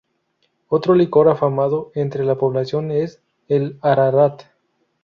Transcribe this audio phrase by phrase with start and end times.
[0.67, 4.45] Otro licor afamado entre la población es el Ararat.